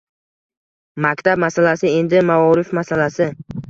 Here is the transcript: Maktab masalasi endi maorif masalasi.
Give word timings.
Maktab 1.05 1.37
masalasi 1.45 1.87
endi 2.01 2.17
maorif 2.35 2.69
masalasi. 2.81 3.25